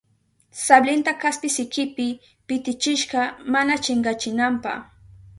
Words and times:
Sablinta 0.63 1.13
kaspi 1.19 1.49
sikipi 1.55 2.07
pitichishka 2.47 3.19
mana 3.53 3.73
chinkachinanpa. 3.83 4.71